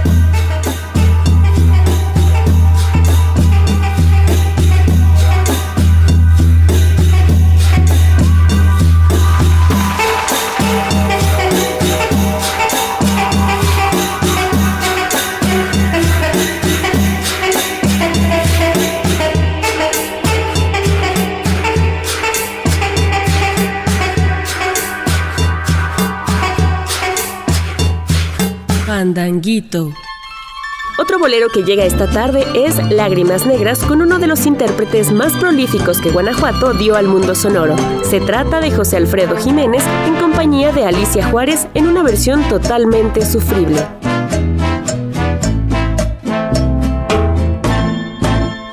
Otro 31.00 31.18
bolero 31.18 31.50
que 31.50 31.64
llega 31.64 31.86
esta 31.86 32.08
tarde 32.08 32.46
es 32.54 32.78
Lágrimas 32.92 33.48
Negras 33.48 33.80
con 33.80 34.02
uno 34.02 34.20
de 34.20 34.28
los 34.28 34.46
intérpretes 34.46 35.12
más 35.12 35.34
prolíficos 35.34 36.00
que 36.00 36.12
Guanajuato 36.12 36.74
dio 36.74 36.96
al 36.96 37.08
mundo 37.08 37.34
sonoro. 37.34 37.76
Se 38.04 38.20
trata 38.20 38.62
de 38.62 38.70
José 38.72 38.98
Alfredo 38.98 39.36
Jiménez 39.36 39.84
en 40.06 40.16
compañía 40.16 40.72
de 40.72 40.86
Alicia 40.86 41.26
Juárez 41.30 41.68
en 41.74 41.88
una 41.88 42.04
versión 42.04 42.44
totalmente 42.44 43.26
sufrible. 43.26 43.84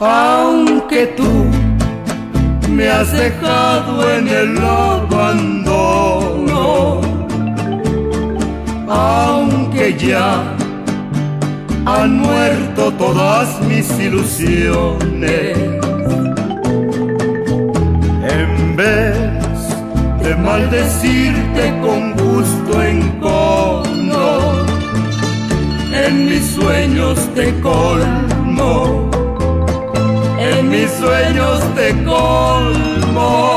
Aunque 0.01 1.07
tú 1.17 1.47
me 2.69 2.89
has 2.89 3.13
dejado 3.13 4.11
en 4.11 4.29
el 4.29 4.59
abandono, 4.59 5.81
aunque 8.91 9.97
ya 9.97 10.43
han 11.87 12.19
muerto 12.19 12.93
todas 12.99 13.61
mis 13.63 13.89
ilusiones. 13.99 15.57
En 18.39 18.77
vez 18.77 19.17
de 20.23 20.35
maldecirte 20.37 21.73
con 21.81 22.13
gusto 22.15 22.83
en 22.83 23.21
cono, 23.21 24.53
en 25.95 26.27
mis 26.27 26.47
sueños 26.51 27.17
te 27.35 27.59
colmo, 27.61 29.09
en 30.39 30.69
mis 30.69 30.91
sueños 30.91 31.63
te 31.77 31.95
colmo 32.05 33.50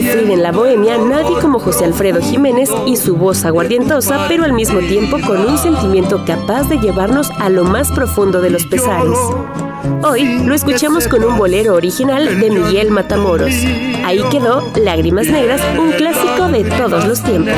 sufrir 0.00 0.30
en 0.30 0.44
la 0.44 0.52
bohemia, 0.52 0.96
nadie 0.96 1.36
como 1.40 1.58
José 1.58 1.84
Alfredo 1.84 2.20
Jiménez 2.20 2.70
y 2.86 2.96
su 2.96 3.16
voz 3.16 3.44
aguardientosa, 3.44 4.26
pero 4.28 4.44
al 4.44 4.52
mismo 4.52 4.78
tiempo 4.78 5.18
con 5.26 5.44
un 5.44 5.58
sentimiento 5.58 6.24
capaz 6.24 6.68
de 6.68 6.78
llevarnos 6.78 7.28
a 7.40 7.48
lo 7.48 7.64
más 7.64 7.90
profundo 7.90 8.40
de 8.40 8.50
los 8.50 8.64
pesares. 8.66 9.18
Hoy 10.04 10.38
lo 10.44 10.54
escuchamos 10.54 11.08
con 11.08 11.24
un 11.24 11.36
bolero 11.36 11.74
original 11.74 12.38
de 12.38 12.48
Miguel 12.48 12.92
Matamoros. 12.92 13.52
Ahí 14.04 14.22
quedó 14.30 14.62
Lágrimas 14.76 15.26
Negras, 15.26 15.60
un 15.76 15.90
clásico 15.90 16.46
de 16.46 16.62
todos 16.62 17.04
los 17.04 17.20
tiempos. 17.20 17.54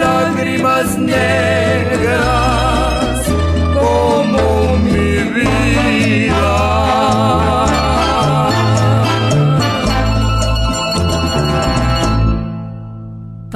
Lágrimas 0.00 0.96
negras 0.98 2.55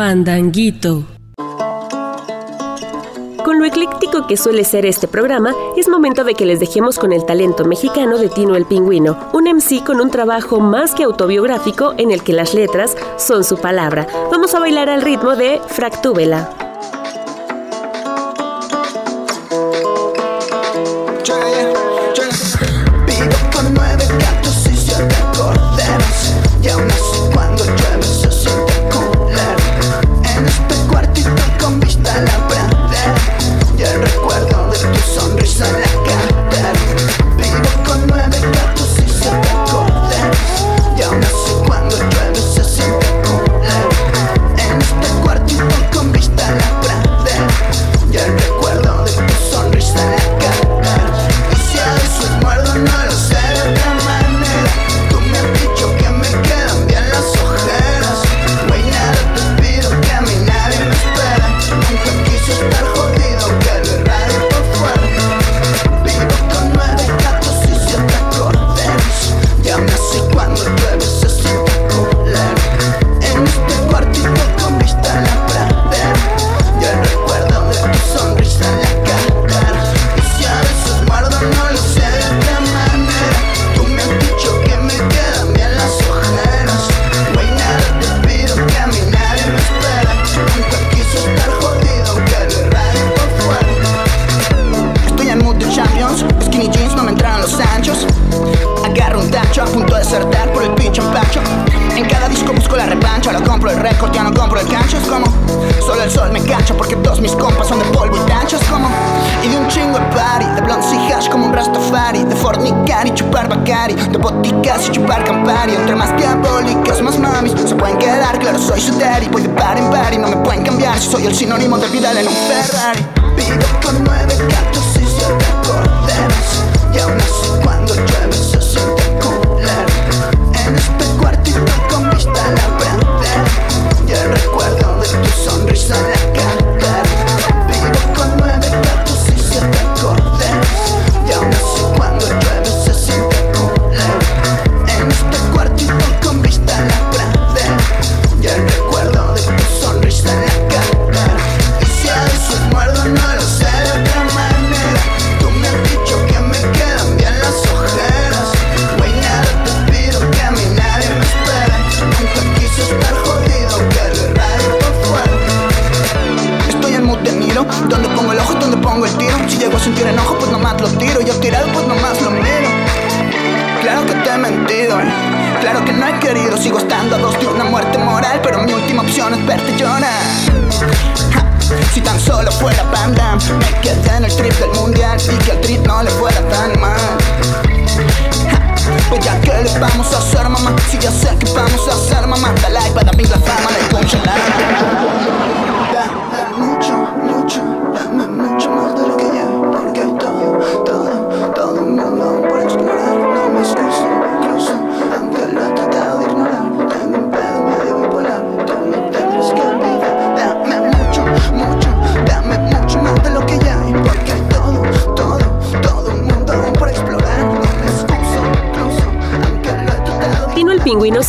Pandanguito 0.00 1.04
lo 3.60 3.66
ecléctico 3.66 4.26
que 4.26 4.38
suele 4.38 4.64
ser 4.64 4.86
este 4.86 5.06
programa, 5.06 5.54
es 5.76 5.86
momento 5.86 6.24
de 6.24 6.32
que 6.32 6.46
les 6.46 6.60
dejemos 6.60 6.98
con 6.98 7.12
el 7.12 7.26
talento 7.26 7.66
mexicano 7.66 8.16
de 8.16 8.30
Tino 8.30 8.56
el 8.56 8.64
Pingüino, 8.64 9.18
un 9.34 9.44
MC 9.44 9.84
con 9.84 10.00
un 10.00 10.10
trabajo 10.10 10.60
más 10.60 10.94
que 10.94 11.02
autobiográfico 11.04 11.92
en 11.98 12.10
el 12.10 12.22
que 12.22 12.32
las 12.32 12.54
letras 12.54 12.96
son 13.18 13.44
su 13.44 13.58
palabra. 13.58 14.06
Vamos 14.30 14.54
a 14.54 14.60
bailar 14.60 14.88
al 14.88 15.02
ritmo 15.02 15.36
de 15.36 15.60
Fractúbela. 15.68 16.69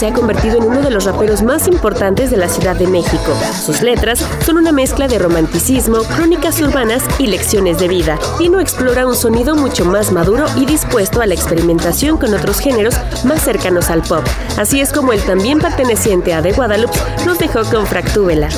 Se 0.01 0.07
ha 0.07 0.13
convertido 0.13 0.57
en 0.57 0.63
uno 0.63 0.81
de 0.81 0.89
los 0.89 1.05
raperos 1.05 1.43
más 1.43 1.67
importantes 1.67 2.31
de 2.31 2.37
la 2.37 2.49
Ciudad 2.49 2.75
de 2.75 2.87
México. 2.87 3.37
Sus 3.63 3.83
letras 3.83 4.25
son 4.43 4.57
una 4.57 4.71
mezcla 4.71 5.07
de 5.07 5.19
romanticismo, 5.19 5.99
crónicas 6.15 6.59
urbanas 6.59 7.03
y 7.19 7.27
lecciones 7.27 7.77
de 7.77 7.87
vida. 7.87 8.17
Tino 8.39 8.59
explora 8.59 9.05
un 9.05 9.15
sonido 9.15 9.55
mucho 9.55 9.85
más 9.85 10.11
maduro 10.11 10.47
y 10.57 10.65
dispuesto 10.65 11.21
a 11.21 11.27
la 11.27 11.35
experimentación 11.35 12.17
con 12.17 12.33
otros 12.33 12.59
géneros 12.61 12.95
más 13.25 13.43
cercanos 13.43 13.91
al 13.91 14.01
pop. 14.01 14.25
Así 14.57 14.81
es 14.81 14.91
como 14.91 15.13
el 15.13 15.21
también 15.21 15.59
perteneciente 15.59 16.33
a 16.33 16.41
The 16.41 16.53
Guadalupe 16.53 16.97
nos 17.27 17.37
dejó 17.37 17.63
con 17.65 17.85
Fractúbela. 17.85 18.49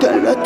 dame 0.00 0.43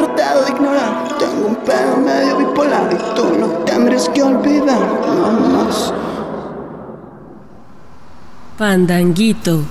Pandanguito. 8.59 9.63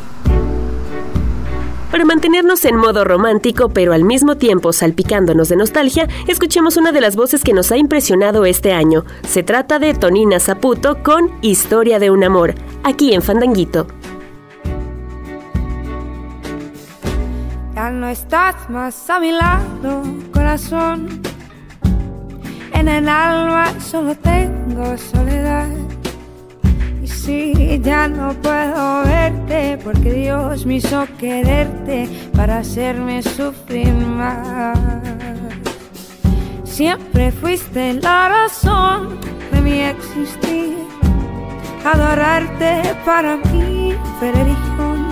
Para 1.91 2.05
mantenernos 2.05 2.63
en 2.63 2.77
modo 2.77 3.03
romántico, 3.03 3.67
pero 3.67 3.91
al 3.91 4.05
mismo 4.05 4.37
tiempo 4.37 4.71
salpicándonos 4.71 5.49
de 5.49 5.57
nostalgia, 5.57 6.07
escuchemos 6.27 6.77
una 6.77 6.93
de 6.93 7.01
las 7.01 7.17
voces 7.17 7.43
que 7.43 7.51
nos 7.51 7.69
ha 7.73 7.77
impresionado 7.77 8.45
este 8.45 8.71
año. 8.71 9.03
Se 9.27 9.43
trata 9.43 9.77
de 9.79 9.93
Tonina 9.93 10.39
Zaputo 10.39 11.03
con 11.03 11.31
Historia 11.41 11.99
de 11.99 12.11
un 12.11 12.23
amor, 12.23 12.55
aquí 12.85 13.13
en 13.13 13.21
Fandanguito. 13.21 13.87
Ya 17.75 17.89
no 17.89 18.07
estás 18.07 18.69
más 18.69 19.09
a 19.09 19.19
mi 19.19 19.33
lado, 19.33 20.01
corazón. 20.31 21.21
En 22.73 22.87
el 22.87 23.09
alma 23.09 23.67
solo 23.81 24.15
tengo 24.15 24.97
soledad. 24.97 25.86
Si 27.07 27.79
ya 27.79 28.07
no 28.07 28.33
puedo 28.33 29.03
verte, 29.03 29.77
porque 29.83 30.11
Dios 30.11 30.65
me 30.65 30.75
hizo 30.75 31.07
quererte 31.17 32.09
para 32.35 32.59
hacerme 32.59 33.23
sufrir 33.23 33.93
más. 33.93 34.77
Siempre 36.63 37.31
fuiste 37.31 37.93
la 37.93 38.29
razón 38.29 39.17
de 39.51 39.61
mi 39.61 39.79
existir. 39.81 40.77
Adorarte 41.83 42.95
para 43.05 43.37
mí 43.37 43.95
fue 44.19 44.31
religión 44.31 45.07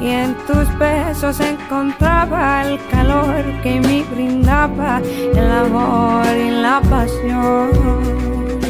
y 0.00 0.08
en 0.08 0.34
tus 0.46 0.78
besos 0.78 1.40
encontraba 1.40 2.62
el 2.64 2.78
calor 2.88 3.44
que 3.62 3.80
me 3.80 4.04
brindaba 4.04 5.00
el 5.02 5.50
amor 5.50 6.26
y 6.36 6.50
la 6.50 6.80
pasión. 6.82 8.65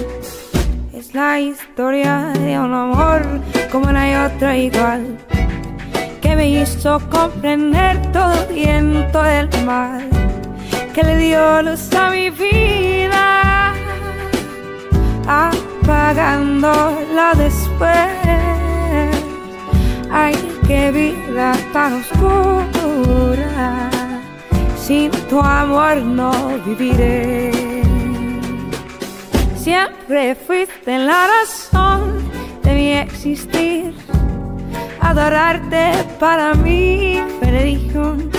La 1.17 1.41
historia 1.41 2.31
de 2.35 2.59
un 2.59 2.75
amor 2.75 3.23
como 3.73 3.91
no 3.91 3.99
hay 3.99 4.15
otro 4.17 4.53
igual, 4.53 5.17
que 6.21 6.37
me 6.37 6.47
hizo 6.47 7.01
comprender 7.09 8.13
todo 8.13 8.35
el 8.35 8.55
viento 8.55 9.23
del 9.23 9.49
mal, 9.65 10.07
que 10.93 11.03
le 11.03 11.17
dio 11.17 11.63
luz 11.63 11.91
a 11.95 12.11
mi 12.11 12.29
vida, 12.29 13.73
apagándola 15.27 17.33
después. 17.35 18.11
Ay, 20.13 20.35
qué 20.67 20.93
vida 20.93 21.55
tan 21.73 21.95
oscura. 21.95 23.89
Sin 24.77 25.11
tu 25.31 25.41
amor 25.41 25.97
no 25.97 26.31
viviré. 26.67 27.66
Siempre 29.67 30.37
fuiste 30.37 30.97
la 30.97 31.27
razón 31.27 32.23
de 32.63 32.73
mi 32.73 32.93
existir. 32.93 33.93
Adorarte 35.01 35.91
para 36.21 36.55
mí 36.55 37.21
religión. 37.43 38.31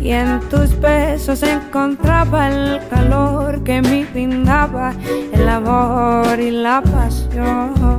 Y 0.00 0.12
en 0.12 0.38
tus 0.48 0.78
besos 0.78 1.42
encontraba 1.42 2.50
el 2.50 2.80
calor 2.88 3.64
que 3.64 3.82
me 3.82 4.04
brindaba 4.04 4.92
el 5.32 5.48
amor 5.48 6.38
y 6.38 6.52
la 6.52 6.82
pasión. 6.82 7.97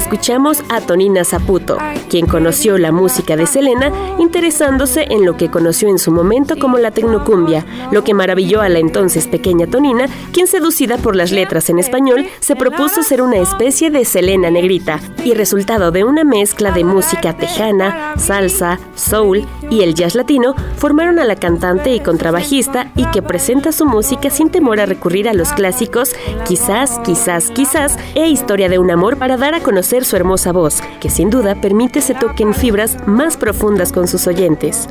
Escuchamos 0.00 0.62
a 0.70 0.80
Tonina 0.80 1.24
Zaputo, 1.24 1.76
quien 2.08 2.26
conoció 2.26 2.78
la 2.78 2.90
música 2.90 3.36
de 3.36 3.46
Selena 3.46 3.92
interesándose 4.18 5.06
en 5.10 5.26
lo 5.26 5.36
que 5.36 5.50
conoció 5.50 5.90
en 5.90 5.98
su 5.98 6.10
momento 6.10 6.56
como 6.58 6.78
la 6.78 6.90
tecnocumbia, 6.90 7.66
lo 7.92 8.02
que 8.02 8.14
maravilló 8.14 8.62
a 8.62 8.70
la 8.70 8.78
entonces 8.78 9.28
pequeña 9.28 9.66
Tonina, 9.66 10.06
quien 10.32 10.46
seducida 10.46 10.96
por 10.96 11.16
las 11.16 11.32
letras 11.32 11.68
en 11.68 11.78
español, 11.78 12.26
se 12.40 12.56
propuso 12.56 13.02
ser 13.02 13.20
una 13.20 13.36
especie 13.36 13.90
de 13.90 14.06
Selena 14.06 14.50
negrita, 14.50 15.00
y 15.22 15.34
resultado 15.34 15.90
de 15.90 16.04
una 16.04 16.24
mezcla 16.24 16.72
de 16.72 16.82
música 16.82 17.36
tejana, 17.36 18.14
salsa, 18.16 18.80
soul 18.94 19.46
y 19.70 19.82
el 19.82 19.94
jazz 19.94 20.14
latino, 20.14 20.54
formaron 20.76 21.18
a 21.18 21.24
la 21.24 21.36
cantante 21.36 21.94
y 21.94 22.00
contrabajista 22.00 22.90
y 22.96 23.06
que 23.06 23.22
presenta 23.22 23.72
su 23.72 23.86
música 23.86 24.28
sin 24.30 24.50
temor 24.50 24.80
a 24.80 24.86
recurrir 24.86 25.28
a 25.28 25.32
los 25.32 25.52
clásicos 25.52 26.10
Quizás, 26.46 26.98
quizás, 27.04 27.50
quizás 27.50 27.96
e 28.14 28.28
Historia 28.28 28.68
de 28.68 28.78
un 28.78 28.90
amor 28.90 29.18
para 29.18 29.36
dar 29.36 29.54
a 29.54 29.60
conocer 29.60 30.04
su 30.04 30.16
hermosa 30.16 30.52
voz, 30.52 30.82
que 31.00 31.10
sin 31.10 31.30
duda 31.30 31.54
permite 31.54 32.00
se 32.00 32.14
toquen 32.14 32.54
fibras 32.54 32.96
más 33.06 33.36
profundas 33.36 33.92
con 33.92 34.08
sus 34.08 34.26
oyentes. 34.26 34.88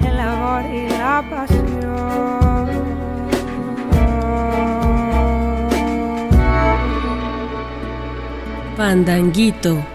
El 0.00 0.18
amor 0.18 0.64
y 0.72 0.88
la 0.88 1.24
pasión. 1.28 1.64
Pandanguito. 8.76 9.93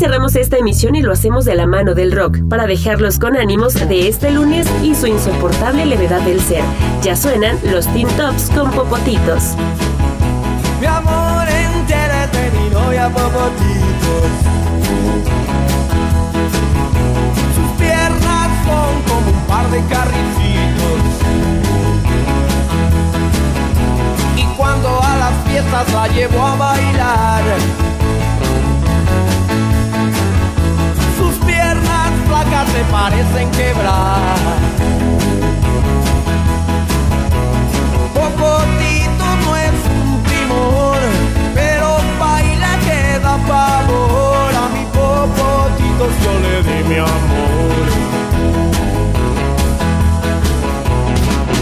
Cerramos 0.00 0.34
esta 0.34 0.56
emisión 0.56 0.94
y 0.94 1.02
lo 1.02 1.12
hacemos 1.12 1.44
de 1.44 1.54
la 1.54 1.66
mano 1.66 1.94
del 1.94 2.12
rock, 2.12 2.38
para 2.48 2.66
dejarlos 2.66 3.18
con 3.18 3.36
ánimos 3.36 3.74
de 3.74 4.08
este 4.08 4.30
lunes 4.30 4.66
y 4.82 4.94
su 4.94 5.06
insoportable 5.06 5.84
levedad 5.84 6.22
del 6.22 6.40
ser. 6.40 6.62
Ya 7.02 7.14
suenan 7.14 7.58
los 7.70 7.86
Teen 7.88 8.08
Tops 8.16 8.50
con 8.54 8.70
popotitos. 8.70 9.56
Mi 10.80 10.86
amor 10.86 11.46
entretenido 11.46 12.94
y 12.94 12.96
a 12.96 13.10
popotitos. 13.10 14.30
Sus 17.54 17.70
piernas 17.78 18.48
son 18.64 19.02
como 19.02 19.30
un 19.30 19.46
par 19.46 19.70
de 19.70 19.82
carricitos. 19.84 21.00
Y 24.34 24.44
cuando 24.56 24.88
a 25.02 25.16
las 25.18 25.46
fiestas 25.46 25.92
la 25.92 26.08
llevo 26.08 26.42
a 26.42 26.56
bailar 26.56 27.89
se 32.72 32.84
parecen 32.92 33.50
quebrar. 33.50 34.18
Popotito 38.14 39.26
no 39.44 39.56
es 39.56 39.78
un 39.98 40.22
timor, 40.24 40.98
pero 41.54 41.98
baila 42.18 42.72
que 42.86 43.18
da 43.18 43.36
pavor. 43.48 44.52
A 44.62 44.68
mi 44.74 44.84
popotito 44.96 46.04
yo 46.22 46.32
le 46.44 46.56
di 46.62 46.78
mi 46.88 46.98
amor. 46.98 47.86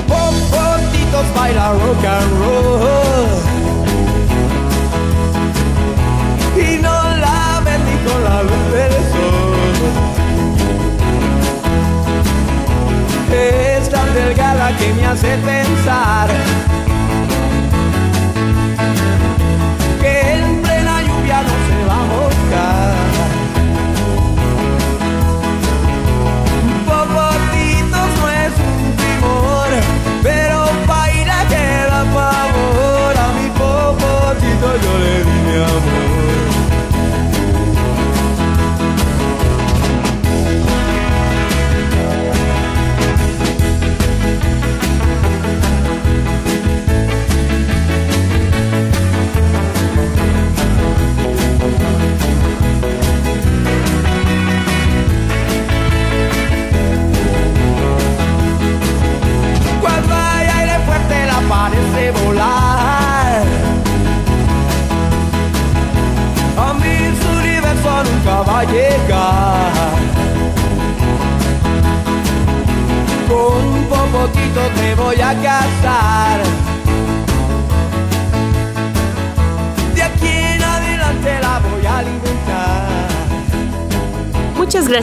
Popotitos 0.09 1.27
baila 1.35 1.73
rock 1.73 2.05
and 2.05 2.33
roll. 2.41 3.29
Y 6.57 6.79
no 6.83 6.97
la 7.25 7.61
ven 7.65 7.81
ni 7.85 7.97
con 8.05 8.25
la 8.25 8.43
luz 8.43 8.73
del 8.73 9.08
delgada 14.15 14.77
que 14.77 14.93
me 14.93 15.07
hace 15.07 15.37
pensar 15.39 16.29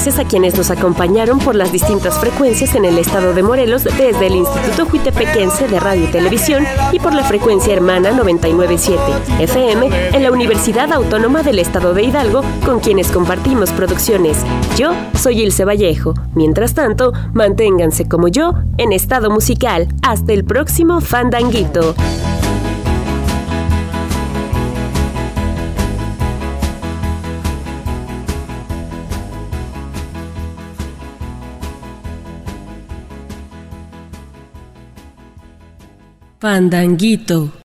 a 0.06 0.24
quienes 0.24 0.56
nos 0.56 0.70
acompañaron 0.70 1.40
por 1.40 1.56
las 1.56 1.72
distintas 1.72 2.20
frecuencias 2.20 2.76
en 2.76 2.86
el 2.86 3.00
estado 3.00 3.34
de 3.34 3.42
Morelos 3.42 3.84
desde 3.84 4.28
el 4.28 4.36
Instituto 4.36 4.86
Juitepequense 4.86 5.68
de 5.68 5.80
Radio 5.80 6.04
y 6.04 6.12
Televisión 6.12 6.64
y 6.92 7.00
por 7.00 7.12
la 7.16 7.24
frecuencia 7.24 7.74
hermana 7.74 8.12
997 8.12 9.02
FM 9.44 9.90
en 10.14 10.22
la 10.22 10.32
Universidad 10.32 10.94
Autónoma 10.94 11.42
del 11.42 11.58
Estado 11.58 11.96
de 11.96 12.04
Hidalgo 12.04 12.44
con 12.64 12.82
quienes 12.82 13.12
compartimos 13.12 13.72
producciones. 13.72 14.38
Yo 14.78 14.92
soy 15.18 15.42
Ilse 15.42 15.66
Vallejo. 15.66 16.14
Mientras 16.36 16.76
tanto, 16.76 17.12
manténganse 17.34 18.08
como 18.08 18.28
yo 18.28 18.54
en 18.78 18.94
estado 18.94 19.32
musical. 19.32 19.88
Hasta 20.04 20.34
el 20.34 20.46
próximo 20.46 21.02
Fandanguito. 21.02 21.96
Pandanguito 36.46 37.50